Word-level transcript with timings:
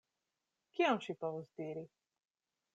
Kion 0.77 1.03
ŝi 1.05 1.17
povus 1.25 1.53
diri? 1.61 1.87